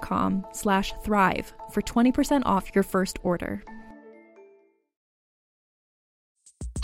[0.00, 3.62] com slash thrive for 20% off your first order.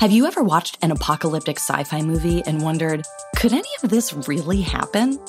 [0.01, 3.05] Have you ever watched an apocalyptic sci-fi movie and wondered,
[3.37, 5.21] could any of this really happen?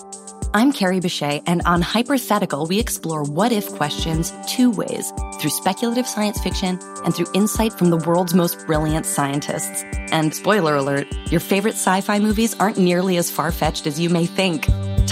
[0.56, 6.08] I'm Carrie Bechet, and on Hyperthetical, we explore what if questions two ways through speculative
[6.08, 9.84] science fiction and through insight from the world's most brilliant scientists.
[10.12, 14.10] And spoiler alert, your favorite sci fi movies aren't nearly as far fetched as you
[14.10, 14.66] may think.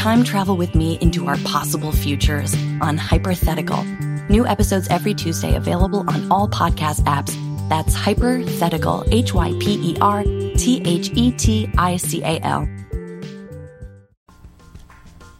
[0.03, 3.85] Time travel with me into our possible futures on Hyperthetical.
[4.29, 7.33] New episodes every Tuesday available on all podcast apps.
[7.69, 12.67] That's Hyperthetical, H Y P E R T H E T I C A L.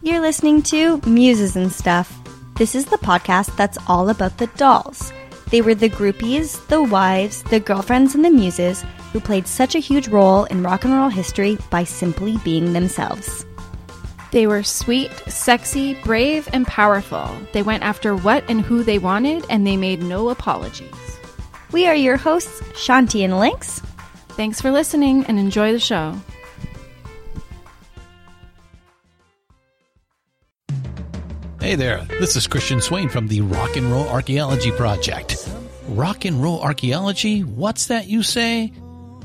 [0.01, 2.17] You're listening to Muses and Stuff.
[2.55, 5.11] This is the podcast that's all about the dolls.
[5.49, 9.79] They were the groupies, the wives, the girlfriends, and the muses who played such a
[9.79, 13.45] huge role in rock and roll history by simply being themselves.
[14.33, 17.29] They were sweet, sexy, brave, and powerful.
[17.51, 21.19] They went after what and who they wanted, and they made no apologies.
[21.71, 23.79] We are your hosts, Shanti and Lynx.
[24.29, 26.19] Thanks for listening and enjoy the show.
[31.61, 35.47] Hey there, this is Christian Swain from the Rock and Roll Archaeology Project.
[35.89, 37.43] Rock and Roll Archaeology?
[37.43, 38.73] What's that you say?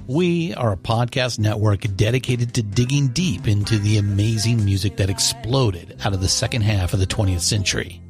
[0.09, 5.99] We are a podcast network dedicated to digging deep into the amazing music that exploded
[6.03, 8.01] out of the second half of the 20th century.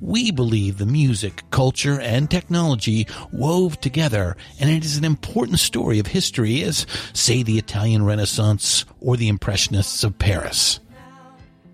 [0.00, 6.00] We believe the music, culture, and technology wove together, and it is an important story
[6.00, 10.80] of history as, say, the Italian Renaissance or the Impressionists of Paris.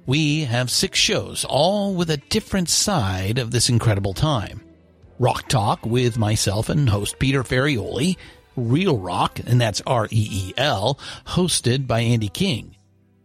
[0.05, 4.61] We have six shows, all with a different side of this incredible time.
[5.19, 8.19] Rock Talk with myself and host Peter Ferrioli.
[8.57, 12.77] Reel Rock, and that's R-E-E-L, hosted by Andy King.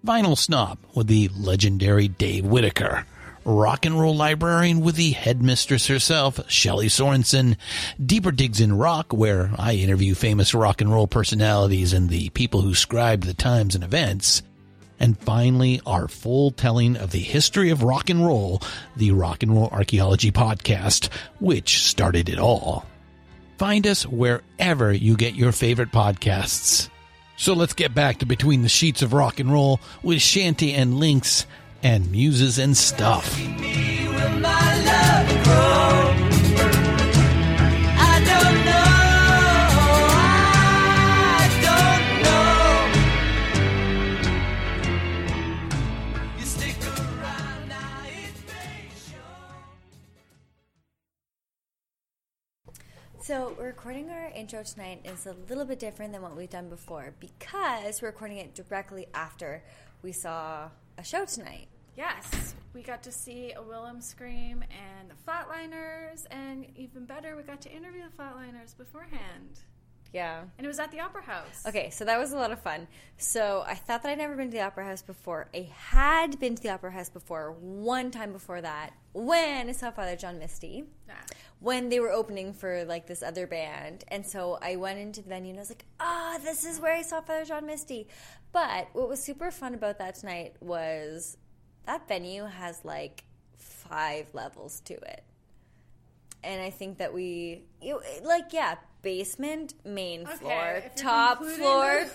[0.06, 3.06] Vinyl Snob with the legendary Dave Whitaker.
[3.44, 7.58] Rock and Roll Librarian with the headmistress herself, Shelley Sorensen.
[8.04, 12.62] Deeper Digs in Rock, where I interview famous rock and roll personalities and the people
[12.62, 14.44] who scribed the times and events.
[15.00, 18.62] And finally, our full telling of the history of rock and roll,
[18.96, 21.10] the Rock and Roll Archaeology Podcast,
[21.40, 22.86] which started it all.
[23.62, 26.90] Find us wherever you get your favorite podcasts.
[27.38, 30.98] So let's get back to Between the Sheets of Rock and Roll with Shanti and
[30.98, 31.46] Lynx
[31.84, 33.38] and Muses and Stuff.
[53.32, 55.06] So we're recording our intro tonight.
[55.06, 59.08] is a little bit different than what we've done before because we're recording it directly
[59.14, 59.64] after
[60.02, 60.68] we saw
[60.98, 61.70] a show tonight.
[61.96, 67.44] Yes, we got to see a Wilhelm Scream and the Flatliners, and even better, we
[67.44, 69.62] got to interview the Flatliners beforehand.
[70.12, 70.42] Yeah.
[70.58, 71.64] And it was at the Opera House.
[71.66, 72.86] Okay, so that was a lot of fun.
[73.18, 75.48] So I thought that I'd never been to the Opera House before.
[75.56, 79.90] I had been to the Opera House before, one time before that, when I saw
[79.90, 80.84] Father John Misty.
[81.08, 81.16] Yeah.
[81.62, 84.04] When they were opening for like this other band.
[84.10, 86.94] And so I went into the venue and I was like, ah, this is where
[86.94, 88.08] I saw Father John Misty.
[88.52, 91.38] But what was super fun about that tonight was
[91.86, 93.24] that venue has like
[93.58, 95.24] five levels to it.
[96.44, 102.06] and I think that we, you, like, yeah, basement, main Okay, floor, top floor,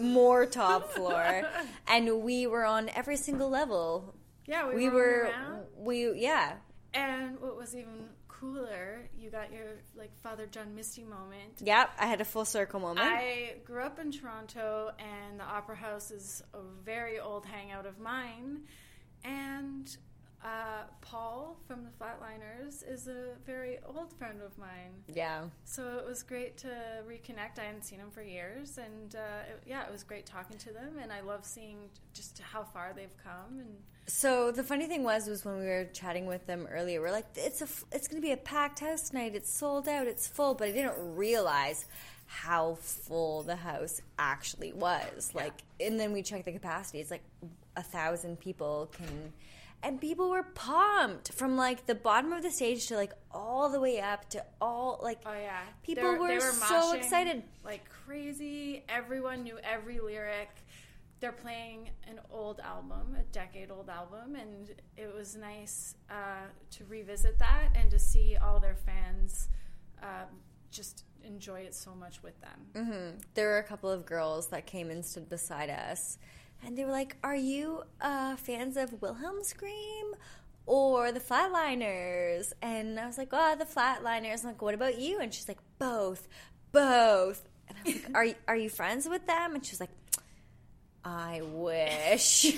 [0.00, 1.42] more top floor,
[1.86, 4.14] and we were on every single level.
[4.46, 6.54] Yeah, we, We were were, we yeah,
[6.94, 8.08] And what was even
[8.40, 9.66] cooler, you got your
[9.96, 11.60] like Father John Misty moment.
[11.60, 11.90] yep.
[11.98, 13.06] I had a full circle moment.
[13.06, 17.98] I grew up in Toronto, and the Opera House is a very old hangout of
[17.98, 18.60] mine.
[19.24, 19.96] And
[20.44, 24.92] uh, Paul from the Flatliners is a very old friend of mine.
[25.12, 26.68] yeah, So it was great to
[27.08, 27.58] reconnect.
[27.58, 30.72] I hadn't seen him for years, and uh, it, yeah, it was great talking to
[30.72, 30.98] them.
[31.02, 31.78] And I love seeing
[32.12, 33.58] just how far they've come.
[33.58, 37.10] And So the funny thing was, was when we were chatting with them earlier, we're
[37.12, 39.34] like, it's a, it's going to be a packed house tonight.
[39.34, 40.06] It's sold out.
[40.06, 40.54] It's full.
[40.54, 41.86] But I didn't realize
[42.28, 45.30] how full the house actually was.
[45.34, 47.00] Like, and then we checked the capacity.
[47.00, 47.24] It's like
[47.76, 49.32] a thousand people can,
[49.86, 53.80] and people were pumped from like the bottom of the stage to like all the
[53.80, 55.20] way up to all like.
[55.24, 57.42] oh yeah, People They were so moshing excited.
[57.64, 58.84] like crazy.
[58.88, 60.50] Everyone knew every lyric.
[61.20, 64.68] They're playing an old album, a decade-old album, and
[64.98, 69.48] it was nice uh, to revisit that and to see all their fans
[70.02, 70.28] um,
[70.70, 73.18] just enjoy it so much with them.
[73.34, 76.18] there were a couple of girls that came and stood beside us,
[76.64, 80.14] and they were like, "Are you uh, fans of Wilhelm Scream
[80.66, 85.18] or the Flatliners?" And I was like, "Oh, the Flatliners." I'm like, "What about you?"
[85.20, 86.28] And she's like, "Both,
[86.72, 89.80] both." And I was like, "Are you- are you friends with them?" And she was
[89.80, 89.90] like,
[91.04, 92.54] "I wish."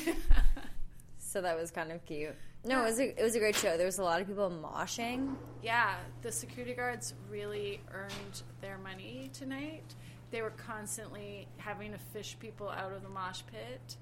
[1.19, 2.35] so that was kind of cute.
[2.65, 3.77] No, it was a, it was a great show.
[3.77, 5.37] There was a lot of people moshing.
[5.63, 9.95] Yeah, the security guards really earned their money tonight.
[10.31, 13.97] They were constantly having to fish people out of the mosh pit.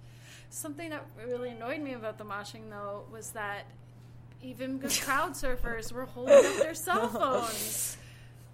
[0.50, 3.67] Something that really annoyed me about the moshing, though, was that
[4.43, 7.96] even good crowd surfers were holding up their cell phones.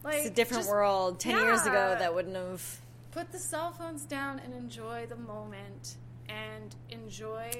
[0.05, 1.21] Like, It's a different just world.
[1.21, 2.79] Ten years ago, that wouldn't have.
[3.13, 5.97] Put the cell phones down and enjoy the moment
[6.29, 7.51] and enjoy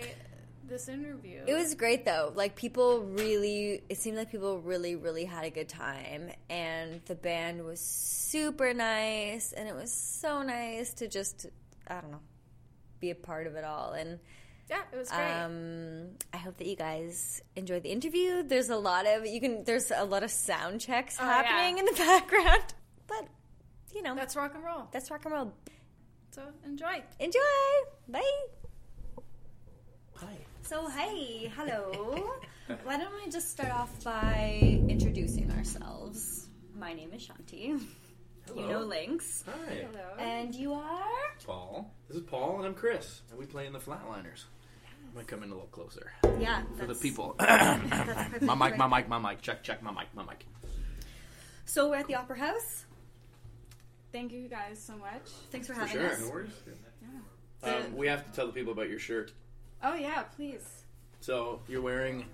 [0.69, 1.43] this interview.
[1.47, 2.33] It was great though.
[2.35, 7.15] Like people really, it seemed like people really, really had a good time, and the
[7.15, 11.47] band was super nice, and it was so nice to just,
[11.89, 12.21] I don't know,
[13.01, 13.93] be a part of it all.
[13.93, 14.19] And
[14.71, 15.21] yeah, it was great.
[15.31, 18.43] um, I hope that you guys enjoyed the interview.
[18.43, 19.65] There's a lot of you can.
[19.65, 21.81] There's a lot of sound checks Oh, happening yeah.
[21.81, 22.75] in the background,
[23.07, 23.27] but
[23.95, 24.89] you know That's rock and roll.
[24.93, 25.53] that's rock and roll.
[26.31, 27.03] So enjoy.
[27.21, 27.41] Enjoy.
[28.09, 28.23] Bye.
[30.17, 30.39] Hi.
[30.63, 32.31] So, hey, hello.
[32.85, 36.49] Why don't we just start off by introducing ourselves?
[36.79, 37.81] My name is Shanti.
[38.57, 39.45] You know Lynx.
[39.47, 40.05] Hi, Hello.
[40.19, 41.05] And you are?
[41.47, 41.93] Paul.
[42.09, 44.45] This is Paul, and I'm Chris, and we play in the Flatliners.
[45.07, 46.63] I'm gonna come in a little closer Yeah.
[46.77, 47.35] for the that's- people.
[47.39, 48.43] that's perfect.
[48.43, 49.43] my mic, my mic, my mic.
[49.43, 49.83] Check, check.
[49.83, 50.45] My mic, my mic.
[51.67, 52.85] So, we're at the Opera House.
[54.13, 55.23] Thank you guys so much.
[55.51, 56.11] Thanks for For having sure.
[56.13, 56.21] us.
[56.21, 56.51] No worries.
[57.65, 59.33] Um, we have to tell the people about your shirt.
[59.83, 60.85] Oh yeah, please.
[61.21, 62.25] So you're wearing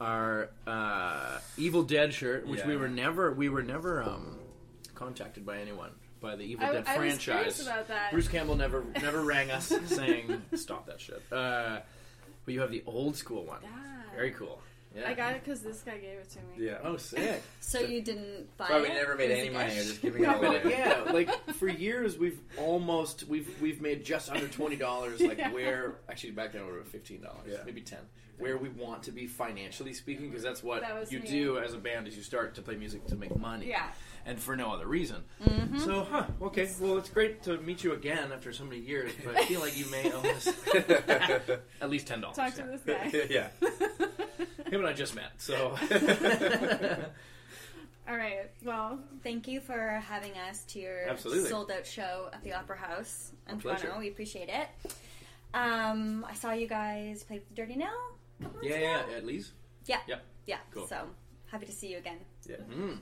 [0.00, 4.38] our uh, Evil Dead shirt, which we were never, we were never um,
[4.94, 7.22] contacted by anyone by the Evil I- Dead I was franchise.
[7.24, 8.10] curious about that.
[8.12, 11.22] Bruce Campbell never, never rang us saying stop that shit.
[11.30, 11.80] Uh,
[12.44, 13.60] but you have the old school one.
[13.62, 13.68] Yeah.
[14.16, 14.60] Very cool.
[14.96, 15.08] Yeah.
[15.08, 16.66] I got it because this guy gave it to me.
[16.66, 16.78] Yeah.
[16.82, 17.42] Oh, sick.
[17.60, 18.94] So, you didn't buy Probably it?
[18.94, 19.66] never made any money.
[19.72, 19.76] gift?
[19.76, 20.60] You're just giving it away.
[20.68, 25.20] yeah, like for years we've almost we've we've made just under twenty dollars.
[25.20, 25.52] Like Yeah.
[25.52, 27.58] where actually back then we were fifteen dollars, Yeah.
[27.64, 28.00] maybe ten.
[28.38, 31.28] Where we want to be financially speaking, because that's what That you me.
[31.28, 33.68] do as a band is you start to play music to make money.
[33.68, 33.86] Yeah.
[34.26, 35.22] And for no other reason.
[35.44, 35.78] Mm-hmm.
[35.78, 36.24] So, huh?
[36.42, 36.68] Okay.
[36.80, 39.76] Well, it's great to meet you again after so many years, but I feel like
[39.78, 40.48] you may owe us
[41.80, 42.36] at least ten dollars.
[42.36, 43.26] Talk to this guy.
[43.30, 43.48] yeah.
[44.70, 45.76] Him and I just met, so
[48.08, 48.50] All right.
[48.64, 51.48] Well, Thank you for having us to your Absolutely.
[51.48, 53.82] sold out show at the Opera House in A pleasure.
[53.84, 54.00] Toronto.
[54.00, 54.68] We appreciate it.
[55.54, 57.92] Um, I saw you guys play with Dirty Now.
[58.62, 59.52] yeah, yeah, yeah, at least.
[59.86, 60.22] yeah, Yep.
[60.46, 60.56] yeah.
[60.72, 60.86] Cool.
[60.86, 61.02] So
[61.50, 62.18] happy to see you again.
[62.48, 62.98] Mm.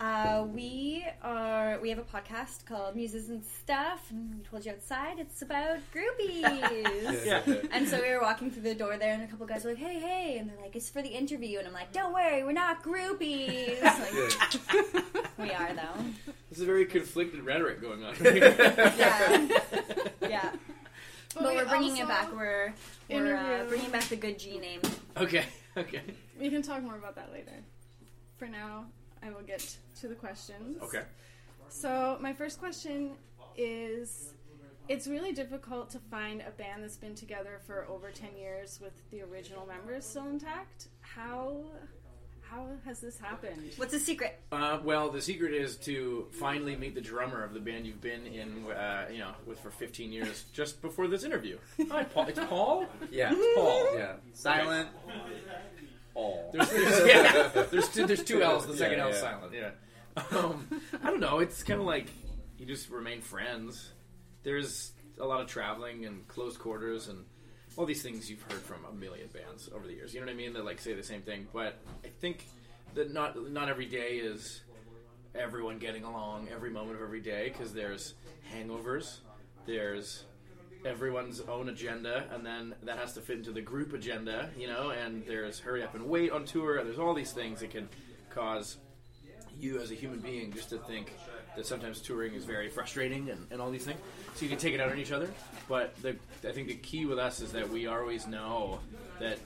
[0.00, 4.72] Uh, we are we have a podcast called Muses and Stuff, and we told you
[4.72, 7.24] outside it's about groupies.
[7.26, 7.42] Yeah.
[7.70, 9.78] And so we were walking through the door there, and a couple guys were like,
[9.78, 12.52] "Hey, hey!" And they're like, "It's for the interview." And I'm like, "Don't worry, we're
[12.52, 13.78] not groupies."
[15.38, 16.32] Like, we are though.
[16.50, 18.14] There's a very conflicted rhetoric going on.
[18.20, 19.48] Yeah,
[20.22, 20.52] yeah.
[21.34, 22.32] But, we we're bringing it back.
[22.32, 22.72] We're
[23.10, 24.80] we're uh, bringing back the good G name.
[25.18, 25.44] okay.
[25.76, 26.02] Okay.
[26.40, 27.52] we can talk more about that later.
[28.38, 28.86] For now,
[29.22, 30.82] I will get to the questions.
[30.82, 31.02] Okay.
[31.68, 33.12] So, my first question
[33.56, 34.34] is
[34.88, 38.92] it's really difficult to find a band that's been together for over 10 years with
[39.10, 40.88] the original members still intact.
[41.00, 41.62] How
[42.50, 43.70] how has this happened?
[43.76, 44.40] What's the secret?
[44.50, 48.26] Uh, well, the secret is to finally meet the drummer of the band you've been
[48.26, 50.46] in, uh, you know, with for 15 years.
[50.52, 51.58] Just before this interview.
[51.90, 52.26] Hi, Paul.
[52.26, 52.86] It's Paul.
[53.12, 53.30] Yeah.
[53.32, 53.96] It's Paul.
[53.96, 54.14] Yeah.
[54.32, 54.88] Silent.
[56.20, 56.50] All.
[56.52, 58.66] There's, there's, yeah, there's two, there's two L's.
[58.66, 59.20] The second Yeah, L yeah.
[59.20, 59.52] silent.
[59.54, 59.70] Yeah.
[60.38, 60.66] Um,
[61.02, 61.38] I don't know.
[61.38, 62.06] It's kind of like
[62.58, 63.92] you just remain friends.
[64.42, 67.24] There's a lot of traveling and close quarters and
[67.76, 70.12] all these things you've heard from a million bands over the years.
[70.12, 70.52] You know what I mean?
[70.54, 72.46] That like say the same thing, but I think
[72.94, 74.62] that not not every day is
[75.34, 78.14] everyone getting along every moment of every day because there's
[78.52, 79.18] hangovers,
[79.66, 80.24] there's
[80.84, 84.90] everyone's own agenda, and then that has to fit into the group agenda, you know.
[84.90, 87.88] And there's hurry up and wait on tour, and there's all these things that can
[88.30, 88.76] cause
[89.58, 91.12] you as a human being just to think
[91.56, 93.98] that sometimes touring is very frustrating and, and all these things.
[94.34, 95.28] So you can take it out on each other.
[95.68, 96.16] But the,
[96.48, 98.80] I think the key with us is that we always know
[99.18, 99.38] that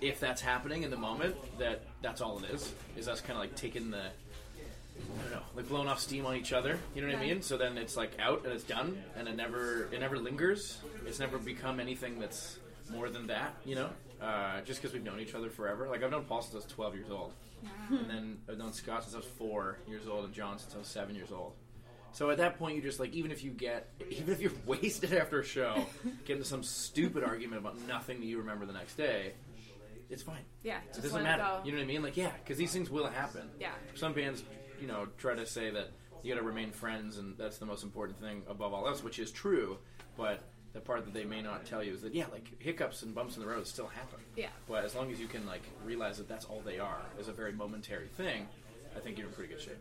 [0.00, 2.72] if that's happening in the moment, that that's all it is.
[2.96, 4.02] Is us kind of like taking the
[4.96, 6.78] I don't know, like blowing off steam on each other.
[6.94, 7.42] You know what I mean?
[7.42, 10.78] So then it's like out and it's done, and it never it never lingers.
[11.06, 12.58] It's never become anything that's
[12.90, 13.54] more than that.
[13.64, 13.90] You know,
[14.22, 15.88] uh, just because we've known each other forever.
[15.88, 17.32] Like I've known Paul since I was twelve years old,
[17.90, 20.78] and then I've known Scott since I was four years old, and John since I
[20.78, 21.54] was seven years old.
[22.12, 25.12] So at that point, you just like even if you get even if you're wasted
[25.12, 25.86] after a show,
[26.24, 29.32] get into some stupid argument about nothing that you remember the next day,
[30.08, 30.44] it's fine.
[30.62, 31.42] Yeah, It doesn't let matter.
[31.42, 31.60] it go.
[31.64, 32.02] You know what I mean?
[32.02, 33.50] Like, yeah, because these things will happen.
[33.58, 33.72] Yeah.
[33.96, 34.44] Some bands,
[34.80, 35.90] you know, try to say that
[36.22, 39.18] you got to remain friends, and that's the most important thing above all else, which
[39.18, 39.78] is true.
[40.16, 43.14] But the part that they may not tell you is that yeah, like hiccups and
[43.14, 44.20] bumps in the road still happen.
[44.36, 44.48] Yeah.
[44.68, 47.32] But as long as you can like realize that that's all they are, is a
[47.32, 48.46] very momentary thing,
[48.96, 49.78] I think you're in pretty good shape.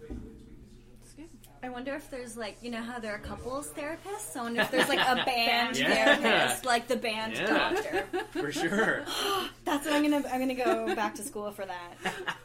[1.18, 1.30] It's good.
[1.62, 4.36] I wonder if there's like you know how there are couples therapists.
[4.36, 6.16] I wonder if there's like a band Yeah.
[6.18, 7.46] therapist, like the band Yeah.
[7.48, 8.06] doctor.
[8.32, 9.06] For sure.
[9.66, 12.36] That's what I'm gonna I'm gonna go back to school for that.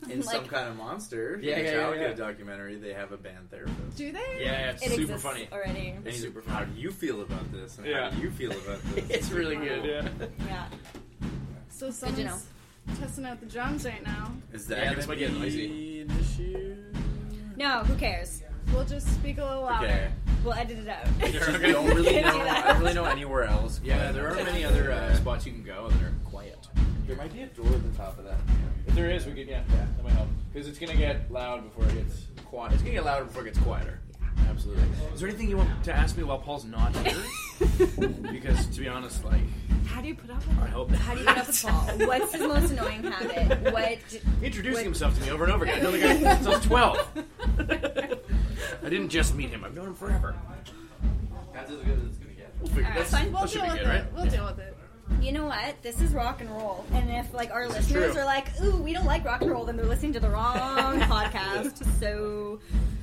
[0.10, 1.38] In some kind of monster.
[1.42, 2.12] Yeah, the yeah, yeah, Metallica yeah.
[2.14, 3.96] documentary, they have a band therapist.
[3.96, 4.38] Do they?
[4.40, 5.48] Yeah, it's It super funny.
[5.52, 5.88] already.
[5.90, 7.78] And he's Super how do you feel about this?
[7.78, 8.10] And Yeah.
[8.10, 9.08] how do you feel about this?
[9.08, 9.84] It's really good.
[9.84, 10.08] Yeah.
[10.46, 10.66] Yeah.
[11.70, 12.94] So to someone's know.
[12.98, 14.32] testing out the drums right now.
[14.52, 16.00] Is that this gonna be noisy.
[16.02, 16.89] an issue?
[17.60, 18.42] No, who cares?
[18.72, 19.86] We'll just speak a little louder.
[19.86, 20.08] Okay.
[20.42, 21.06] We'll edit it out.
[21.22, 22.32] I don't really know.
[22.32, 22.40] do.
[22.40, 23.82] I don't really know anywhere else.
[23.84, 26.56] Yeah, there aren't many other uh, spots you can go that are quiet.
[27.06, 28.38] There might be a door at the top of that.
[28.86, 31.84] If there is, we could yeah, that might help because it's gonna get loud before
[31.84, 32.72] it gets quiet.
[32.72, 34.00] It's gonna get louder before it gets quieter.
[34.48, 34.84] Absolutely.
[35.12, 37.22] Is there anything you want to ask me while Paul's not here?
[38.32, 39.42] because to be honest, like
[40.00, 40.70] How do you put up with I it?
[40.70, 41.82] hope How do you get up with Paul?
[42.08, 43.70] What's his most annoying habit?
[43.70, 43.98] What?
[44.42, 45.80] introducing What- himself to me over and over again.
[45.80, 47.08] I know the guy since I was twelve.
[48.82, 50.34] I didn't just meet him; I've known him forever.
[51.52, 52.50] That's as good as it's gonna get.
[52.60, 53.30] We'll figure Alright, that's, fine.
[53.30, 53.90] We'll that should deal be with good, it.
[53.90, 54.12] right?
[54.14, 54.76] We'll deal with it.
[55.20, 55.82] You know what?
[55.82, 56.86] This is rock and roll.
[56.94, 58.22] And if like our This listeners true.
[58.22, 60.56] are like, "Ooh, we don't like rock and roll," then they're listening to the wrong
[61.00, 61.84] podcast.
[62.00, 62.58] So,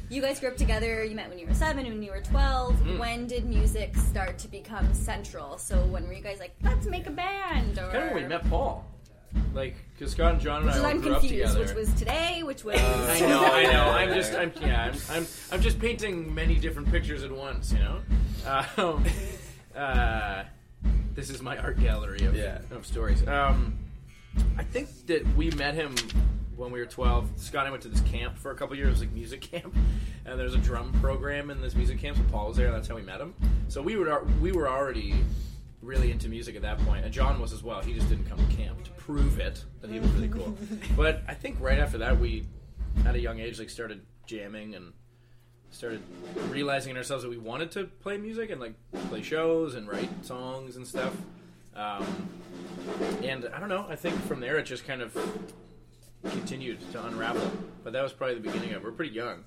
[0.10, 1.04] you guys grew up together.
[1.04, 1.86] You met when you were seven.
[1.86, 2.76] When you were twelve.
[2.78, 3.00] Mm.
[3.00, 5.58] When did music start to become central?
[5.58, 7.78] So, when were you guys like, "Let's make a band"?
[7.78, 8.86] Or Kind of when we met Paul,
[9.54, 11.54] like because Scott and John and Which I all I'm grew up confused.
[11.54, 11.66] together.
[11.66, 12.44] Which was today?
[12.44, 13.84] Which was I know, I know.
[13.90, 17.74] I'm just, I'm, yeah, I'm, I'm, I'm just painting many different pictures at once.
[17.74, 18.00] You know,
[18.78, 19.06] um,
[19.76, 20.44] uh,
[21.16, 22.60] this is my art gallery of, Yeah.
[22.72, 23.28] of stories.
[23.28, 23.78] Um,
[24.58, 25.96] I think that we met him
[26.58, 27.30] when we were 12.
[27.38, 29.76] Scott and I went to this camp for a couple years, like music camp,
[30.26, 32.18] and there's a drum program in this music camp.
[32.18, 32.72] So Paul was there.
[32.72, 33.34] That's how we met him.
[33.70, 35.16] So we were, we were already
[35.82, 37.82] really into music at that point, and John was as well.
[37.82, 40.58] He just didn't come to camp to prove it that he was really cool.
[40.98, 42.46] but I think right after that, we,
[43.06, 44.94] at a young age, like started jamming and
[45.70, 46.02] started
[46.50, 48.74] realizing in ourselves that we wanted to play music and like
[49.10, 51.14] play shows and write songs and stuff.
[51.76, 52.30] Um,
[53.22, 53.86] and I don't know.
[53.88, 55.16] I think from there it just kind of
[56.24, 57.52] continued to unravel.
[57.84, 58.78] But that was probably the beginning of.
[58.78, 58.84] it.
[58.84, 59.44] We're pretty young.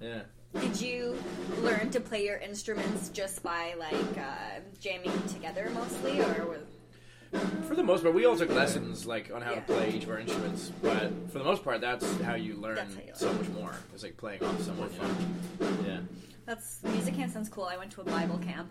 [0.00, 0.22] Yeah.
[0.60, 1.18] Did you
[1.60, 7.74] learn to play your instruments just by like uh, jamming together mostly, or was, For
[7.74, 9.60] the most part, we all took lessons like on how Yeah.
[9.60, 10.72] to play each of our instruments.
[10.80, 13.74] But for the most part, that's how you learn how you so much more.
[13.92, 14.90] It's like playing off someone.
[14.98, 15.68] Know?
[15.86, 16.00] Yeah.
[16.46, 17.64] that's music camp sounds cool?
[17.64, 18.70] I went to a Bible camp.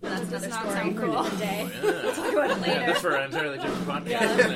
[0.00, 1.18] But that's does not story sound for cool.
[1.18, 1.70] another day.
[1.74, 1.82] Yeah.
[1.82, 2.72] We'll talk about it later.
[2.80, 4.08] Yeah, that's for an entirely different podcast.
[4.10, 4.50] Yeah.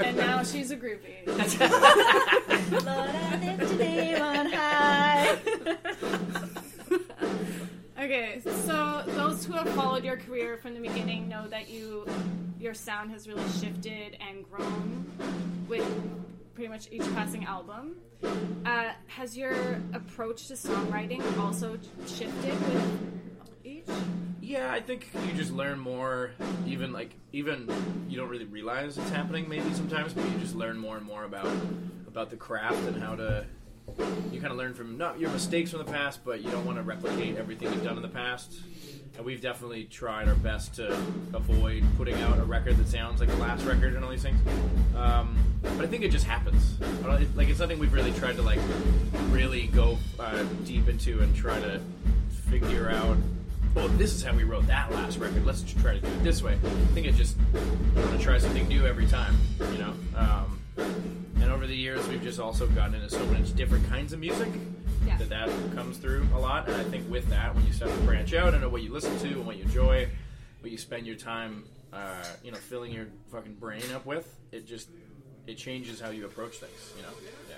[0.00, 0.06] Yeah.
[0.06, 1.26] And now she's a groupie.
[2.86, 5.38] Lord, I lift your name on high.
[8.02, 12.04] Okay, so those who have followed your career from the beginning know that you
[12.58, 15.06] your sound has really shifted and grown
[15.68, 15.84] with
[16.54, 17.94] pretty much each passing album.
[18.66, 22.98] Uh, has your approach to songwriting also shifted with
[23.62, 23.84] each?
[24.42, 26.32] Yeah, I think you just learn more.
[26.66, 27.68] Even like even
[28.08, 31.22] you don't really realize it's happening maybe sometimes, but you just learn more and more
[31.22, 31.46] about
[32.08, 33.46] about the craft and how to.
[34.32, 36.78] You kind of learn from not your mistakes from the past, but you don't want
[36.78, 38.60] to replicate everything you've done in the past.
[39.16, 40.92] And we've definitely tried our best to
[41.34, 44.40] avoid putting out a record that sounds like the last record and all these things.
[44.96, 46.78] Um, but I think it just happens.
[47.36, 48.60] Like it's something we've really tried to like
[49.30, 51.80] really go uh, deep into and try to
[52.48, 53.16] figure out.
[53.74, 55.46] Oh, this is how we wrote that last record.
[55.46, 56.54] Let's just try to do it this way.
[56.54, 57.36] I think it just
[57.96, 59.34] want to try something new every time.
[59.60, 59.94] You know.
[60.16, 64.20] Um, and over the years, we've just also gotten into so many different kinds of
[64.20, 64.48] music
[65.06, 65.16] Yeah.
[65.16, 66.68] that that comes through a lot.
[66.68, 69.18] And I think with that, when you start to branch out into what you listen
[69.20, 70.08] to and what you enjoy,
[70.60, 71.64] what you spend your time,
[71.94, 74.88] uh, you know, filling your fucking brain up with, it just
[75.46, 76.92] it changes how you approach things.
[76.96, 77.08] You know.
[77.48, 77.56] Yeah.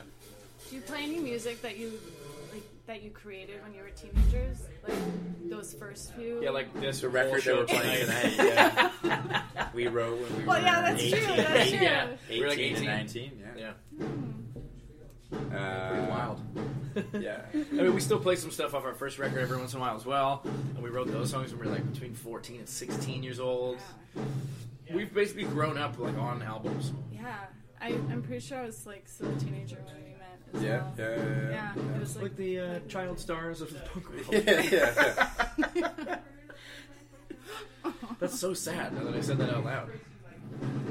[0.70, 1.92] Do you play any music that you
[2.86, 4.62] that you created when you were teenagers?
[4.86, 4.96] Like
[5.48, 6.42] those first few?
[6.42, 8.34] Yeah, like this The record that we're playing tonight,
[9.04, 9.66] yeah.
[9.74, 11.36] we wrote when we Well, were yeah, that's 18, true.
[11.36, 11.78] That's true.
[11.80, 12.08] Yeah.
[12.28, 12.84] 18 We're like and 18.
[12.86, 13.72] 19, yeah.
[14.00, 15.56] Yeah.
[15.56, 16.40] Uh, Pretty wild.
[17.20, 17.40] Yeah.
[17.52, 19.80] I mean, we still play some stuff off our first record every once in a
[19.80, 20.42] while as well.
[20.44, 23.78] And we wrote those songs when we were like between 14 and 16 years old.
[24.92, 26.92] We've basically grown up like on albums.
[27.12, 27.34] Yeah.
[27.80, 30.13] I, I'm pretty sure I was like still a teenager when we met as
[30.60, 31.50] Yeah, yeah, yeah, yeah.
[31.50, 34.26] Yeah, it was like, Like the uh, child stars of the punk world.
[34.46, 34.60] yeah,
[35.74, 36.18] yeah,
[38.20, 39.90] That's so sad now that I said that out loud.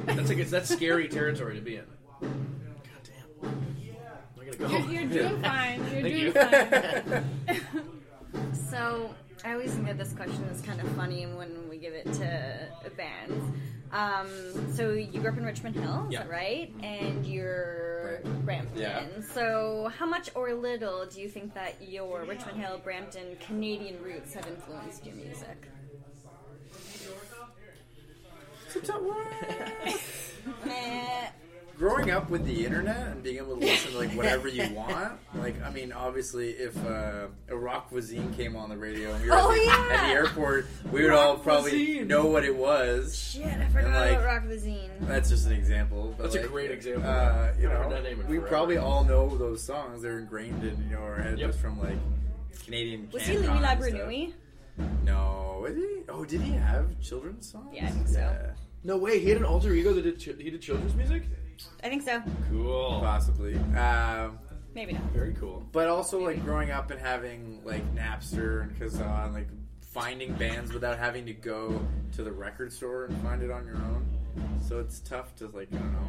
[0.05, 1.85] That's like it's that's scary territory to be in.
[2.21, 2.29] God
[3.03, 3.49] damn.
[4.41, 4.67] I gotta go.
[4.67, 5.79] you're, you're doing fine.
[5.79, 6.31] You're Thank doing you.
[6.33, 7.79] fine.
[8.69, 9.13] So
[9.45, 12.67] I always think that this question is kind of funny when we give it to
[12.97, 13.55] bands.
[13.93, 14.27] Um,
[14.75, 16.23] so you grew up in Richmond Hill, is Yeah.
[16.23, 16.73] that right?
[16.81, 18.77] And you're Brampton.
[18.79, 19.05] Yeah.
[19.33, 24.33] So how much or little do you think that your Richmond Hill, Brampton, Canadian roots
[24.33, 25.67] have influenced your music?
[30.65, 31.27] Eh,
[31.77, 35.13] growing up with the internet and being able to listen to like whatever you want,
[35.35, 39.29] like I mean, obviously, if uh, a Roch Voisine came on the radio and we
[39.29, 39.87] were Oh, at, the, yeah!
[39.91, 42.07] at the airport, we would all probably Voisine.
[42.07, 43.17] know what it was.
[43.17, 44.89] shit, I forgot And, like, about Roch Voisine.
[45.01, 46.13] That's just an example.
[46.17, 47.09] But That's a great example.
[47.09, 48.47] Uh, you know, that name in we forever.
[48.47, 50.01] probably all know those songs.
[50.01, 51.49] They're ingrained in you know our head Yep.
[51.49, 51.97] just from like
[52.65, 53.09] Canadian.
[53.11, 54.33] Was he Louis
[54.77, 56.01] and No, was he?
[56.09, 57.69] Oh, did he have children's songs?
[57.73, 58.35] Yeah, I think so.
[58.85, 61.23] No way, he had an alter ego that did ch- he did children's music.
[61.83, 62.21] I think so.
[62.49, 62.99] Cool.
[63.01, 63.55] possibly.
[63.77, 64.39] Um,
[64.73, 65.03] Maybe not.
[65.11, 65.63] Very cool.
[65.71, 69.47] But also like growing up and having like Napster and Kazaa and like
[69.81, 71.79] finding bands without having to go
[72.13, 74.05] to the record store and find it on your own.
[74.67, 76.07] So it's tough to like I don't know.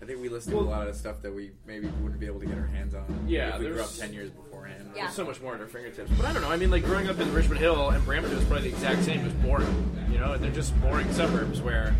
[0.00, 2.38] I think we listen to a lot of stuff that we maybe wouldn't be able
[2.40, 3.24] to get our hands on.
[3.26, 4.92] Yeah, if we grew up ten years beforehand.
[4.94, 5.02] Yeah.
[5.02, 6.10] There's so much more at our fingertips.
[6.16, 6.50] But I don't know.
[6.50, 9.20] I mean, like growing up in Richmond Hill and Brampton was probably the exact same.
[9.20, 10.08] It was boring.
[10.10, 11.96] You know, they're just boring suburbs where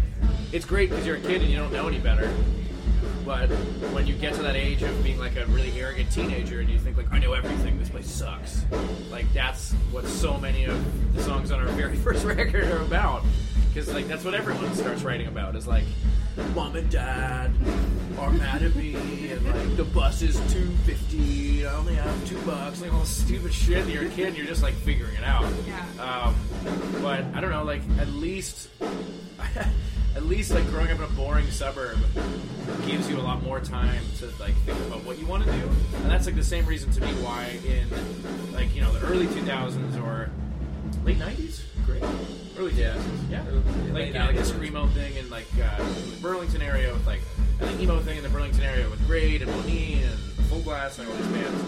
[0.52, 2.32] it's great because you're a kid and you don't know any better.
[3.28, 3.50] But
[3.92, 6.78] when you get to that age of being like a really arrogant teenager and you
[6.78, 8.64] think like I know everything, this place sucks.
[9.10, 13.22] Like that's what so many of the songs on our very first record are about.
[13.68, 15.84] Because like that's what everyone starts writing about is like
[16.54, 17.52] mom and dad
[18.18, 21.66] are mad at me and like the bus is two fifty.
[21.66, 22.80] I only have two bucks.
[22.80, 23.82] Like all this stupid shit.
[23.82, 25.44] And you're a kid and you're just like figuring it out.
[25.66, 25.84] Yeah.
[26.02, 26.34] Um,
[27.02, 27.64] but I don't know.
[27.64, 28.70] Like at least.
[30.16, 31.98] At least, like growing up in a boring suburb
[32.86, 35.68] gives you a lot more time to like think about what you want to do,
[35.96, 37.88] and that's like the same reason to me why in
[38.52, 40.30] like you know the early 2000s or
[41.04, 42.02] late 90s, great,
[42.58, 44.52] early 2000s, yeah, like late you know, like the 90s.
[44.52, 47.20] screamo thing in like uh, the Burlington area with like
[47.60, 50.18] and the emo thing in the Burlington area with Grade and Moneen and
[50.48, 51.64] Full Glass and all these bands.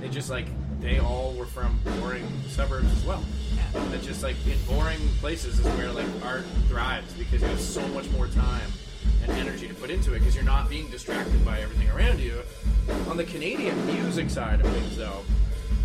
[0.00, 0.46] They just like
[0.80, 3.24] they all were from boring suburbs as well.
[3.74, 7.86] That just like in boring places is where like art thrives because you have so
[7.88, 8.70] much more time
[9.22, 12.40] and energy to put into it because you're not being distracted by everything around you.
[13.08, 15.24] On the Canadian music side of things, though,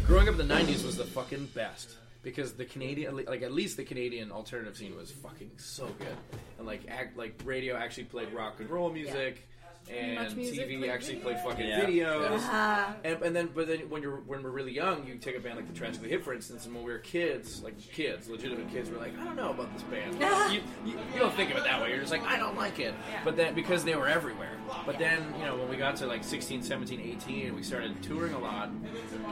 [0.05, 3.75] growing up in the '90s was the fucking best because the Canadian, like at least
[3.77, 6.17] the Canadian alternative scene was fucking so good,
[6.59, 9.47] and like act, like radio actually played rock and roll music.
[9.89, 11.23] And MuchMusic TV played actually video.
[11.31, 11.85] played fucking Yeah.
[11.85, 12.93] videos, uh-huh.
[13.03, 15.55] and, and then but then when you're when we're really young, you take a band
[15.57, 18.89] like the Tragically Hip, for instance, and when we were kids, like kids, legitimate kids,
[18.89, 20.13] we're like, I don't know about this band.
[20.53, 21.89] you, you, you don't think of it that way.
[21.89, 22.93] You're just like, I don't like it.
[23.23, 24.57] But then because they were everywhere.
[24.85, 28.01] But then you know when we got to like 16, 17, 18, and we started
[28.03, 28.69] touring a lot,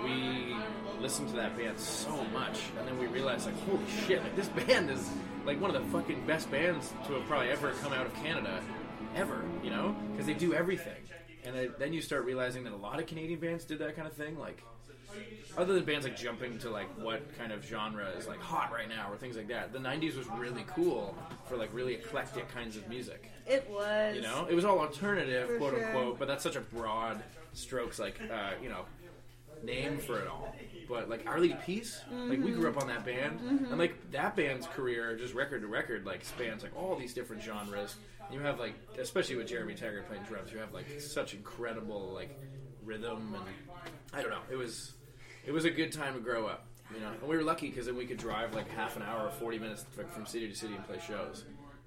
[0.04, 0.56] we
[1.00, 4.48] listened to that band so much, and then we realized like, holy shit, like this
[4.50, 5.08] band is
[5.46, 8.62] like one of the fucking best bands to have probably ever come out of Canada
[9.18, 10.94] ever, you know, because they do everything.
[11.44, 14.06] and then- then you start realizing that a lot of Canadian bands did that kind
[14.06, 14.38] of thing.
[14.38, 14.62] Like,
[15.58, 18.90] other than bands like jumping to like what kind of genre is like hot right
[18.90, 21.16] now or things like that, the '90s was really cool
[21.48, 23.32] for like really eclectic kinds of music.
[23.46, 24.16] It was.
[24.16, 25.86] You know, it was all alternative, quote sure.
[25.86, 28.82] unquote, but that's such a broad strokes like uh, you know
[29.64, 30.54] name for it all.
[30.88, 33.66] But like Our Lady Peace, like we grew up on that band, mm-hmm.
[33.66, 37.44] and like that band's career, just record to record, like spans like all these different
[37.44, 37.96] genres.
[38.26, 42.14] And You have like, especially with Jeremy Taggart playing drums, you have like such incredible
[42.14, 42.40] like
[42.86, 43.44] rhythm, and
[44.14, 44.94] I don't know, it was
[45.46, 46.66] it was a good time to grow up.
[46.94, 49.26] You know, and we were lucky because then we could drive like half an hour
[49.26, 51.44] or forty minutes like, from city to city and play shows.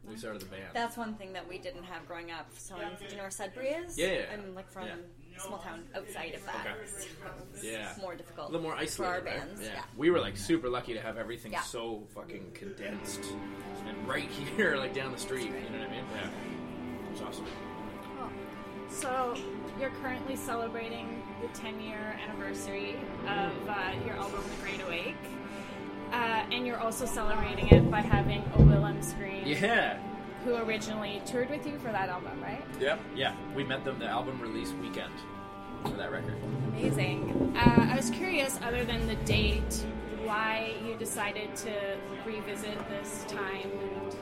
[0.06, 0.70] We started the band.
[0.74, 2.48] That's one thing that we didn't have growing up.
[2.56, 3.96] So, do you know where Sudbury is?
[3.96, 4.24] Yeah, yeah.
[4.32, 4.94] I'm like from Yeah.
[5.40, 6.66] A small town outside of that.
[6.66, 6.74] Okay.
[6.86, 7.06] So
[7.54, 7.92] it's Yeah.
[8.00, 8.48] more difficult.
[8.48, 9.46] a little more isolated for our right?
[9.46, 9.60] bands.
[9.62, 9.68] Yeah.
[9.74, 9.82] Yeah.
[9.96, 11.62] we were like super lucky to have everything Yeah.
[11.62, 13.24] so fucking condensed
[13.86, 15.46] and right here, like down the street.
[15.46, 16.04] You know what I mean?
[16.14, 17.46] Yeah, it was awesome.
[18.18, 18.28] Cool.
[18.90, 19.34] So
[19.80, 25.16] you're currently celebrating the 10 year anniversary of uh, your album, The Great Awake.
[26.12, 29.96] Uh, and you're also celebrating it by having a Wilhelm Scream, Yeah,
[30.44, 32.64] who originally toured with you for that album, right?
[32.80, 33.00] Yep.
[33.14, 33.34] yeah.
[33.54, 35.12] We met them the album release weekend
[35.84, 36.36] for that record.
[36.68, 37.54] Amazing.
[37.56, 39.84] Uh, I was curious, other than the date,
[40.24, 41.72] why you decided to
[42.26, 44.16] revisit this time and,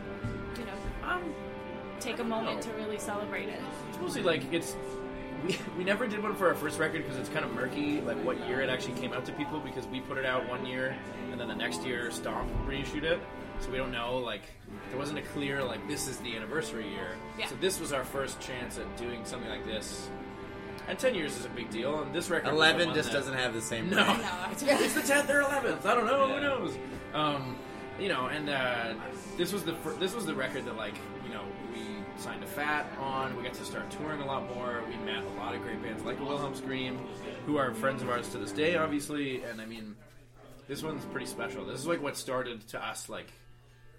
[0.58, 1.34] you know, um,
[2.00, 3.60] take a moment to really celebrate it.
[3.90, 4.76] It's mostly like it's.
[5.46, 8.16] We, we never did one for our first record because it's kind of murky, like
[8.24, 9.60] what year it actually came out to people.
[9.60, 10.96] Because we put it out one year,
[11.30, 13.20] and then the next year Stomp reissued it,
[13.60, 14.18] so we don't know.
[14.18, 14.42] Like
[14.90, 17.10] there wasn't a clear like this is the anniversary year.
[17.38, 17.46] Yeah.
[17.46, 20.08] So this was our first chance at doing something like this.
[20.88, 23.10] And ten years is a big deal, and this record was the Eleven one just
[23.10, 23.90] that- doesn't have the same.
[23.90, 24.20] No, ring.
[24.52, 25.84] it's the tenth or eleventh.
[25.84, 26.28] I don't know.
[26.34, 26.78] Who knows?
[27.12, 27.56] Um,
[28.00, 28.94] you know, and uh,
[29.36, 30.94] this was the fir- this was the record that like
[31.26, 31.42] you know
[31.74, 31.82] we
[32.16, 33.36] signed a Fat on.
[33.36, 34.82] We got to start touring a lot more.
[34.88, 36.98] We met a lot of great bands like Wilhelm Scream,
[37.44, 39.42] who are friends of ours to this day, obviously.
[39.42, 39.94] And I mean,
[40.68, 41.66] this one's pretty special.
[41.66, 43.26] This is like what started to us like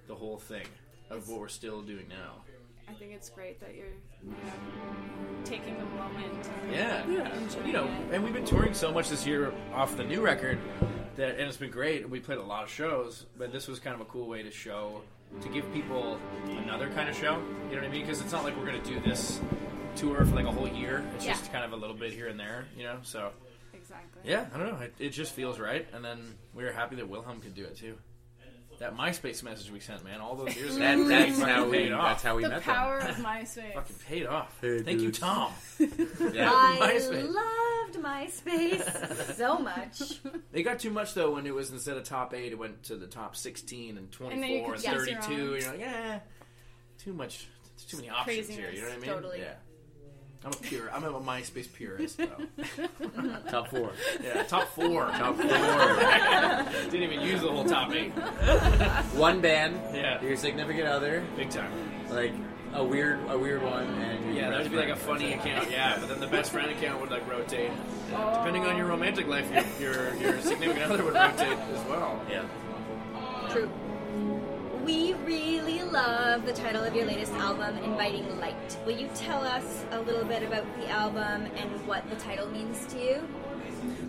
[0.10, 0.66] the whole thing
[1.12, 2.34] of what we're still doing now.
[2.90, 3.86] I think it's great that you're
[4.26, 4.36] you know,
[5.46, 6.50] taking a moment.
[6.74, 10.58] Yeah, you know, and we've been touring so much this year off the new record
[11.16, 12.10] that, and it's been great.
[12.10, 14.50] We played a lot of shows, but this was kind of a cool way to
[14.50, 15.02] show,
[15.42, 16.20] to give people
[16.64, 17.40] another kind of show.
[17.70, 18.02] You know what I mean?
[18.02, 19.40] Because it's not like we're gonna do this
[19.96, 21.06] tour for like a whole year.
[21.16, 21.34] It's Yeah.
[21.34, 22.98] just kind of a little bit here and there, you know.
[23.04, 23.30] So
[23.76, 24.22] Exactly.
[24.24, 24.80] yeah, I don't know.
[24.80, 27.78] It, it just feels right, and then we were happy that Wilhelm could do it
[27.78, 27.96] too.
[28.80, 31.78] That MySpace message we sent, man, all those years ago, That, that's how we.
[31.78, 32.04] paid off.
[32.04, 33.74] That's how we met The met power of MySpace.
[33.74, 34.58] fucking paid off.
[34.62, 35.20] Hey, Thank you, dudes.
[35.20, 35.52] Tom.
[35.80, 36.50] Yeah.
[36.54, 37.34] I MySpace.
[37.34, 40.22] loved MySpace so much.
[40.54, 42.96] They got too much though when it was instead of top eight, it went to
[42.96, 45.42] the top sixteen and And then you twenty-four could and, choose your thirty-two.
[45.42, 45.60] own.
[45.62, 46.20] You're like, yeah,
[47.04, 47.48] too much.
[47.88, 48.70] Too many options here.
[48.72, 49.10] You know what I mean?
[49.10, 49.40] Totally.
[49.40, 49.54] Yeah.
[50.46, 50.90] I'm a pure.
[50.94, 53.28] I'm a MySpace purist though.
[53.52, 53.92] Top four.
[54.24, 55.06] yeah, top four.
[55.08, 55.46] Top four.
[56.92, 58.12] Didn't even use the whole top eight.
[59.16, 59.78] One band.
[59.94, 60.22] Yeah.
[60.22, 61.26] Your significant other.
[61.36, 61.72] Big time.
[62.10, 62.32] Like
[62.74, 65.20] a weird, a weird one, and Yeah, that would be like a friend.
[65.20, 65.70] funny account.
[65.72, 67.72] Yeah, but then the best friend account would like rotate.
[68.10, 69.50] Depending on your romantic life,
[69.82, 72.22] your your, your significant other would rotate as well.
[72.30, 72.46] Yeah.
[73.52, 73.70] True.
[76.00, 78.78] We really love the title of your latest album, Inviting Light.
[78.86, 82.86] Will you tell us a little bit about the album and what the title means
[82.94, 83.28] to you?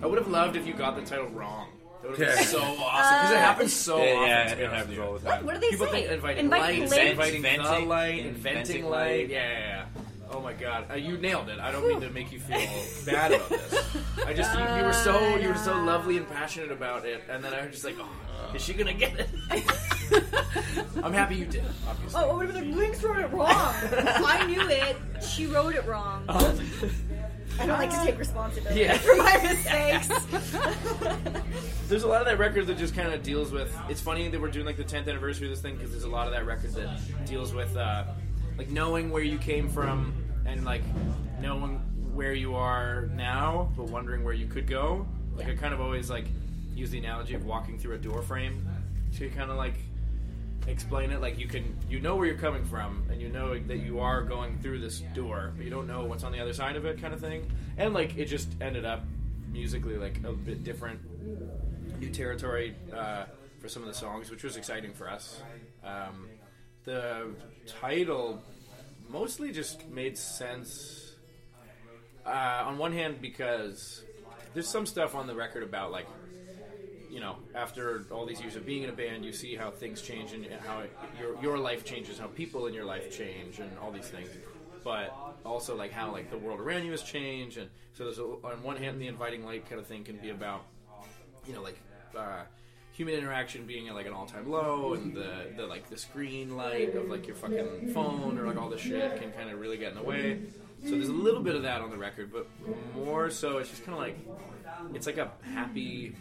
[0.03, 1.69] I would have loved if you got the title wrong.
[2.03, 4.29] That would have been so awesome because it happens so Yeah, often.
[4.29, 5.45] yeah, to it happens all the time.
[5.47, 5.93] What do they People say?
[5.93, 7.07] think inviting Inviting light, light?
[7.11, 8.91] inviting the Inventing- light, inventing inventing light.
[9.01, 9.29] light.
[9.31, 9.85] Yeah, yeah, yeah.
[10.33, 11.59] Oh my god, uh, you nailed it.
[11.59, 12.57] I don't mean to make you feel
[13.05, 13.97] bad about this.
[14.27, 17.43] I just you, you were so you were so lovely and passionate about it, and
[17.43, 19.29] then I was just like, oh, is she gonna get it?
[21.03, 21.65] I'm happy you did.
[21.89, 22.21] Obviously.
[22.23, 23.49] Oh, but Lynx wrote it wrong.
[23.51, 24.97] I knew it.
[25.25, 26.25] She wrote it wrong.
[26.29, 28.97] I don't like to take responsibility Yeah.
[28.99, 30.09] for my mistakes.
[31.89, 33.75] There's a lot of that record that just kind of deals with.
[33.89, 36.09] It's funny that we're doing like the 10th anniversary of this thing because there's a
[36.09, 38.05] lot of that record that deals with uh,
[38.57, 40.15] like knowing where you came from
[40.47, 40.83] and like
[41.41, 41.79] knowing
[42.15, 45.07] where you are now, but wondering where you could go.
[45.37, 46.27] Like I kind of always like
[46.75, 48.67] use the analogy of walking through a door frame
[49.17, 49.75] to kind of like
[50.67, 53.79] explain it like you can you know where you're coming from and you know that
[53.79, 56.77] you are going through this door but you don't know what's on the other side
[56.77, 57.51] of it kind of thing.
[57.77, 59.05] And like it just ended up
[59.51, 61.01] musically like a bit different
[61.99, 63.25] new territory uh,
[63.61, 65.43] for some of the songs which was exciting for us.
[65.85, 66.29] Um,
[66.85, 67.35] the
[67.67, 68.43] title
[69.09, 71.15] mostly just made sense
[72.25, 74.03] uh, on one hand because
[74.55, 76.07] there's some stuff on the record about like
[77.11, 80.01] you know, after all these years of being in a band, you see how things
[80.01, 80.83] change and how
[81.19, 84.29] your your life changes, how people in your life change, and all these things.
[84.85, 88.23] but also like how like the world around you has changed, and so there's a,
[88.23, 90.63] on one hand the inviting light kind of thing can be about
[91.47, 91.79] you know like
[92.17, 92.43] uh,
[92.93, 96.57] human interaction being at like an all time low, and the, the like the screen
[96.57, 99.77] light of like your fucking phone or like all this shit can kind of really
[99.77, 100.41] get in the way.
[100.85, 102.47] So there's a little bit of that on the record, but
[102.95, 104.17] more so it's just kind of like
[104.95, 106.15] it's like a happy.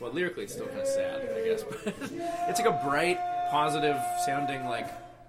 [0.00, 1.94] Well, lyrically it's still kind of sad, I guess, but
[2.48, 3.18] it's like a bright,
[3.50, 4.88] positive sounding like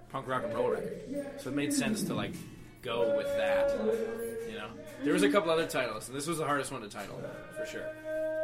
[0.10, 1.00] punk rock and roll record.
[1.38, 2.34] So it made sense to like
[2.82, 3.72] go with that.
[4.50, 4.68] You know,
[5.04, 7.22] there was a couple other titles, and this was the hardest one to title
[7.58, 7.90] for sure.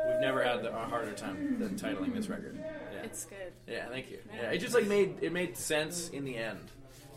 [0.08, 2.58] We've never had the, a harder time than titling this record.
[2.60, 3.04] Yeah.
[3.04, 3.54] It's good.
[3.68, 4.20] Yeah, thank you.
[4.34, 6.72] Yeah, it just like made it made sense in the end,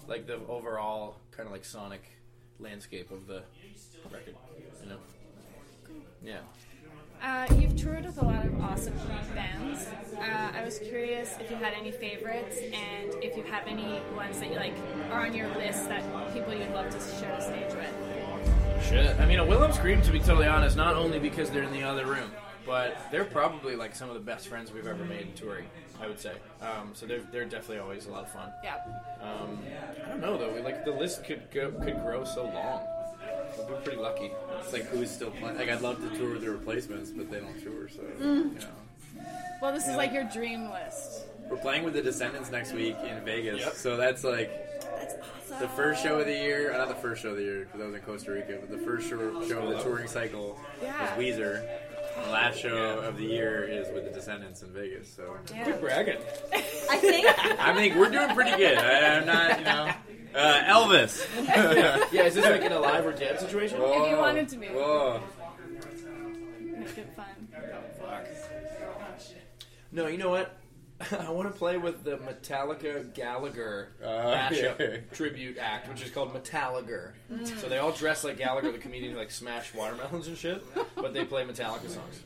[0.08, 2.02] like the overall kind of like sonic
[2.58, 3.42] landscape of the
[4.10, 4.36] record.
[4.82, 4.98] You know.
[6.24, 6.38] Yeah.
[7.22, 8.94] Uh, you've toured with a lot of awesome
[9.34, 9.86] bands.
[10.18, 14.38] Uh, I was curious if you had any favorites and if you have any ones
[14.40, 14.74] that you like
[15.10, 16.02] are on your list that
[16.32, 18.84] people you'd love to share the stage with.
[18.88, 19.18] Shit.
[19.18, 21.82] I mean, a Wilhelm Scream, to be totally honest, not only because they're in the
[21.82, 22.30] other room,
[22.64, 25.66] but they're probably like some of the best friends we've ever made touring.
[26.00, 26.32] I would say.
[26.60, 28.52] Um, so they're they're definitely always a lot of fun.
[28.62, 28.76] Yeah.
[29.22, 29.58] Um,
[30.04, 30.52] I don't know though.
[30.52, 32.86] We, like the list could go, could grow so long.
[33.58, 34.30] We've been pretty lucky.
[34.60, 35.56] It's like who's still playing?
[35.58, 38.54] Like I'd love to tour with the replacements, but they don't tour, so Mm.
[38.54, 39.24] you know.
[39.62, 41.24] Well, this is like your dream list.
[41.48, 43.72] We're playing with the Descendents next week in Vegas, Yep.
[43.74, 44.50] so that's like
[44.98, 45.14] That's
[45.46, 45.60] awesome.
[45.60, 46.72] the first show of the year.
[46.74, 48.70] uh, Not the first show of the year because I was in Costa Rica, but
[48.70, 49.16] the first show,
[49.48, 51.16] show of the touring cycle Yeah.
[51.16, 51.66] was Weezer.
[52.24, 55.12] The last show of the year is with the Descendents in Vegas.
[55.14, 56.16] So Quit bragging.
[56.54, 57.26] I think
[57.60, 58.78] I think we're doing pretty good.
[58.78, 59.92] I, I'm not, you know,
[60.36, 61.26] uh, Elvis.
[62.12, 63.78] yeah, is this like an alive or dead situation?
[63.80, 64.66] If you wanted to be.
[64.68, 65.20] Whoa.
[66.62, 67.26] Make it fun.
[69.92, 70.54] No, you know what?
[71.20, 74.96] I want to play with the Metallica Gallagher Uh, mashup yeah.
[75.12, 77.12] tribute act, which is called Metallica.
[77.60, 80.62] So they all dress like Gallagher, the comedian who like smash watermelons and shit,
[80.94, 82.22] but they play Metallica songs.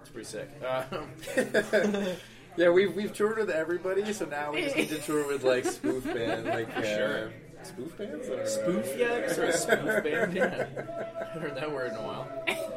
[0.00, 0.50] It's pretty sick.
[0.62, 2.16] Um,
[2.56, 5.64] Yeah, we've we've toured with everybody, so now we just need to tour with like
[5.64, 7.32] spoof band, like uh, Sure.
[7.66, 8.28] Spoof bands.
[8.28, 10.34] I spoof, yeah, sort of spoof band.
[10.34, 10.44] Yeah,
[10.76, 12.28] I haven't heard that word in a while.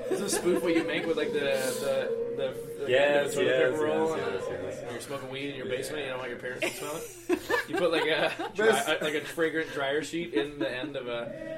[0.09, 3.51] Is a spoof what you make with like the the the, the Yes, the toilet
[3.51, 4.91] yes, paper roll yes, and yes, uh, yes.
[4.91, 6.03] you're smoking weed in your basement.
[6.03, 7.39] You don't want your parents to smell it.
[7.69, 11.57] You put like a dry, like a fragrant dryer sheet in the end of a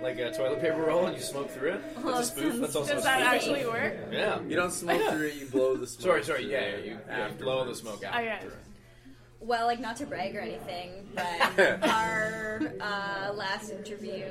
[0.00, 1.82] like a toilet paper roll and you smoke through it.
[2.04, 2.60] That's a spoof.
[2.60, 3.94] That's also Does a that actually work?
[4.12, 4.40] Yeah.
[4.42, 6.04] You don't smoke through it; you blow the smoke.
[6.04, 6.50] Sorry, sorry.
[6.50, 6.76] Yeah, yeah.
[6.76, 8.14] You, yeah, you blow the smoke out.
[8.16, 8.38] Oh, yeah.
[8.38, 8.56] through it.
[9.40, 14.24] Well, like not to brag or anything, but our uh, last interview,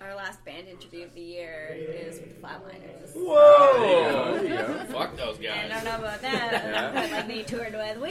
[0.00, 3.14] our last band interview of the year is with the Flatliners.
[3.14, 4.38] Whoa!
[4.40, 4.84] There you go.
[4.92, 5.66] Fuck those guys.
[5.66, 5.84] I guys.
[5.84, 6.90] don't know about that, Yeah.
[6.92, 7.98] but like they toured with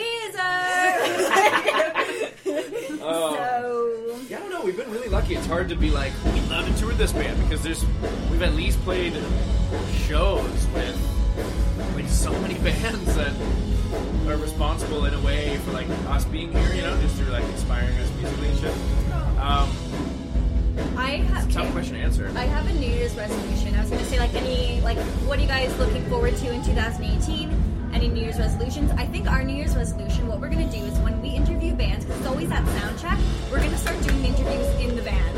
[2.50, 3.00] Weezer.
[3.02, 3.36] Oh.
[3.36, 4.62] so Yeah, I don't know.
[4.64, 5.36] We've been really lucky.
[5.36, 7.84] It's hard to be like, we love to tour this band because there's
[8.30, 9.14] we've at least played
[10.08, 13.34] shows with like so many bands that
[14.28, 16.74] are responsible in a way for like us being here.
[16.76, 18.74] You know, just through like inspiring us musically and shit.
[19.40, 19.70] Um,
[20.98, 22.32] I have tough question to answer.
[22.36, 23.76] I have a New Year's resolution.
[23.76, 24.98] I was gonna say like any like
[25.28, 27.90] what are you guys looking forward to in 2018?
[27.94, 28.92] Any New Year's resolutions?
[28.92, 32.06] I think our New Year's resolution, what we're gonna do is when we interview bands,
[32.06, 33.18] because it's always that sound check,
[33.52, 35.36] we're gonna start doing interviews in the van.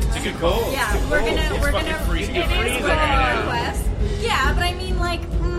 [0.00, 0.72] It's a good call.
[0.72, 2.34] Yeah, It's we're gonna It's we're gonna freezing.
[2.36, 2.82] it It's is freezing.
[2.82, 3.84] for our request.
[4.20, 5.57] Yeah, but I mean like mm.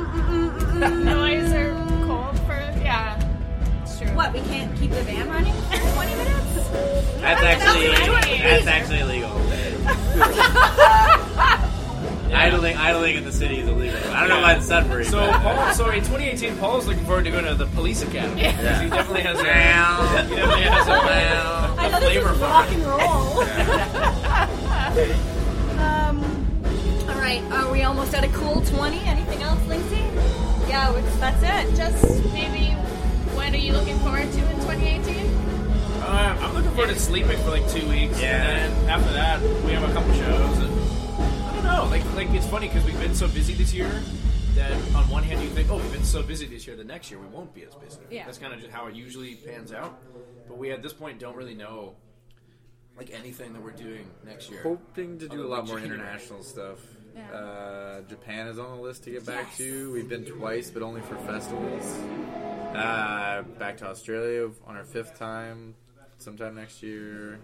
[0.79, 1.73] Noise or
[2.05, 3.19] cold for yeah.
[3.83, 4.07] It's true.
[4.15, 4.31] what?
[4.33, 6.69] We can't keep the van running for 20 minutes.
[7.19, 8.69] That's That's actually actually that's illegal.
[8.69, 9.29] actually illegal.
[12.31, 13.97] Idling idling in the city is illegal.
[14.13, 15.03] I don't know why in Sudbury.
[15.03, 18.43] So, but- Paul, so in 2018, Paul's looking forward to going to the police academy.
[18.43, 20.07] Because he definitely has a, Well.
[20.27, 21.75] he definitely has a, Well.
[21.77, 22.99] I a know this flavor is for rock and roll.
[25.79, 28.99] um, all right, are we almost at a cool 20?
[28.99, 30.08] Anything else, Lindsay?
[30.69, 31.75] Yeah, that's it.
[31.75, 32.75] Just maybe
[33.35, 35.25] what are you looking forward to in 2018?
[36.01, 38.21] Uh, I'm looking forward to sleeping for like two weeks.
[38.21, 38.45] Yeah.
[38.45, 40.57] And then after that, we have a couple shows.
[40.59, 40.71] And
[41.19, 41.87] I don't know.
[41.89, 44.01] Like, like it's funny because we've been so busy this year
[44.53, 47.09] that on one hand you think, oh, we've been so busy this year, the next
[47.09, 47.99] year we won't be as busy.
[48.11, 48.25] Yeah.
[48.25, 49.99] That's kind of just how it usually pans out.
[50.47, 51.95] But we at this point don't really know
[52.95, 54.61] like anything that we're doing next year.
[54.61, 56.79] hoping to do a lot more international stuff.
[57.15, 57.37] Yeah.
[57.37, 59.91] Uh, Japan is on the list to get back to.
[59.91, 61.97] We've been twice, but only for festivals.
[62.75, 65.75] Uh, back to Australia on our fifth time,
[66.17, 67.39] sometime next year.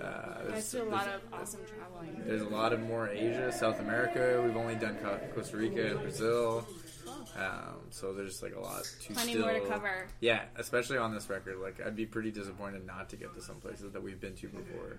[0.00, 2.22] Uh, there's, a lot of awesome traveling.
[2.26, 4.42] there's a lot of more Asia, South America.
[4.44, 4.96] We've only done
[5.34, 6.66] Costa Rica and Brazil.
[7.38, 10.06] Um, so there's like a lot to Plenty still, more to cover.
[10.20, 11.56] Yeah, especially on this record.
[11.58, 14.48] Like I'd be pretty disappointed not to get to some places that we've been to
[14.48, 14.98] before.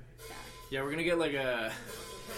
[0.72, 1.72] Yeah, we're gonna get like a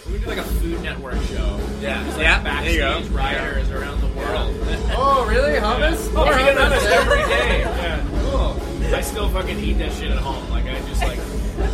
[0.05, 1.59] we're gonna do like a Food Network show.
[1.79, 2.79] Yeah, Just, like, yeah, there you
[3.09, 3.15] go.
[3.15, 4.51] riders around the world.
[4.97, 5.53] Oh, really?
[5.59, 6.11] Hummus?
[6.15, 7.59] Oh, I get hummus every day.
[7.61, 8.95] Yeah, cool.
[8.95, 10.49] I still fucking eat that shit at home.
[10.49, 11.19] Like I just like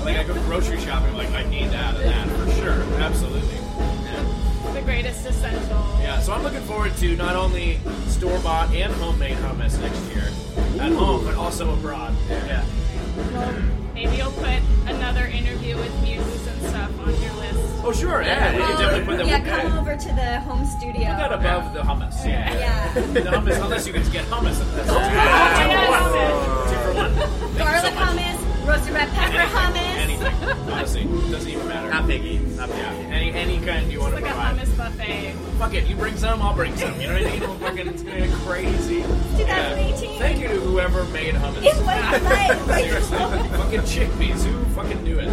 [0.05, 1.15] like I go grocery shopping.
[1.15, 2.81] Like I need that and that for sure.
[3.01, 3.57] Absolutely.
[4.91, 5.01] Yeah.
[5.01, 5.99] Greatest essential.
[6.01, 10.27] Yeah, so I'm looking forward to not only store bought and homemade hummus next year
[10.81, 12.13] at home, but also abroad.
[12.29, 12.65] Yeah.
[13.33, 13.61] Well,
[13.93, 17.59] maybe you'll put another interview with muses and stuff on your list.
[17.83, 20.65] Oh sure, yeah, you can definitely put them yeah, yeah, come over to the home
[20.65, 20.93] studio.
[20.93, 22.25] put that above the hummus.
[22.25, 22.53] Yeah.
[22.53, 22.93] Yeah.
[23.13, 24.59] the hummus, unless you can get hummus.
[24.75, 24.93] That's two,
[25.63, 26.69] yes.
[26.69, 27.13] two for one.
[27.15, 29.77] Thank you so Garlic hummus, roasted red pepper hummus.
[29.97, 31.89] Anything, honestly, doesn't even matter.
[31.89, 32.37] Not picky.
[32.39, 32.79] Not picky.
[32.81, 34.67] Yeah, any any kind you want It's to like a provide.
[34.67, 35.33] hummus buffet.
[35.59, 36.99] Fuck it, you bring some, I'll bring some.
[36.99, 37.39] You know what I mean?
[37.41, 39.01] We'll fucking, it's gonna get crazy.
[39.37, 40.19] 2018.
[40.19, 41.63] Thank you to whoever made hummus.
[41.63, 42.21] It's like
[42.67, 42.79] life.
[42.81, 43.17] Seriously,
[43.57, 44.43] fucking chickpeas.
[44.43, 45.27] Who fucking knew it?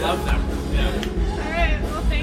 [0.00, 0.42] Love them.
[0.74, 1.04] Yeah.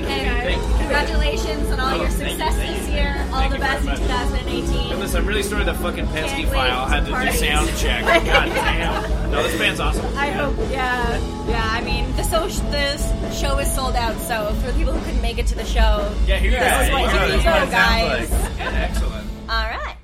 [0.10, 0.26] All right.
[0.26, 0.80] Well, thank you And guys.
[0.80, 2.94] Congratulations on all Oh, your thank you, success this you.
[2.96, 3.16] year.
[3.32, 4.08] All Thank the best in very much.
[4.08, 4.92] 2018.
[4.92, 7.38] And listen, I'm really sorry the fucking Penske Can't file wait had to to do
[7.38, 8.04] sound check.
[8.26, 9.32] God damn.
[9.32, 10.06] No, this band's awesome.
[10.18, 11.18] I hope, yeah,
[11.48, 11.68] yeah.
[11.72, 14.18] I mean, the so the show is sold out.
[14.22, 16.74] So for the people who couldn't make it to the show, Yeah, here you this
[16.74, 16.82] go.
[16.82, 17.72] is what Here you you go, go.
[17.72, 18.32] guys.
[18.60, 19.28] Excellent.
[19.50, 19.96] All right.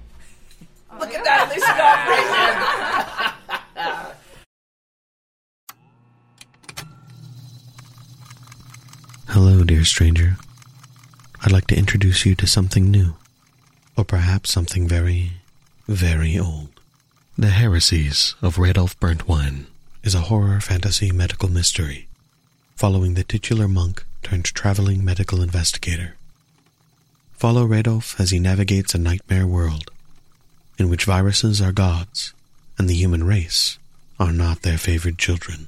[1.00, 1.50] Look at that.
[1.50, 2.08] They stopped
[3.76, 4.16] right
[9.30, 10.38] Hello, dear stranger.
[11.42, 13.16] I'd like to introduce you to something new,
[13.98, 15.34] or perhaps something very,
[15.88, 16.70] very old.
[17.38, 19.66] The Heresies of Radolf Burntwine
[20.04, 22.08] is a horror fantasy medical mystery
[22.76, 26.16] following the titular monk turned traveling medical investigator.
[27.34, 29.92] Follow Radolf as he navigates a nightmare world
[30.78, 32.34] in which viruses are gods
[32.78, 33.80] and the human race
[34.20, 35.68] are not their favored children